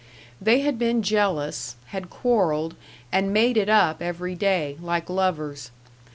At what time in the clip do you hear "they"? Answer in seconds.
0.41-0.61